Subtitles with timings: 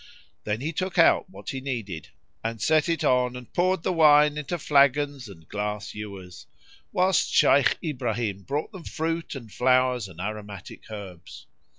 [0.45, 2.09] Then he took out what he needed
[2.43, 6.47] and set it on and poured the wine into flagons and glass ewers,
[6.91, 11.45] whilst Shaykh Ibrahim brought them fruit and flowers and aromatic herbs.